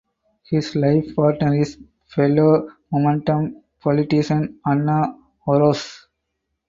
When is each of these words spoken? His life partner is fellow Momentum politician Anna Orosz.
His 0.49 0.75
life 0.75 1.15
partner 1.15 1.53
is 1.55 1.77
fellow 2.07 2.67
Momentum 2.91 3.61
politician 3.83 4.59
Anna 4.65 5.15
Orosz. 5.47 6.07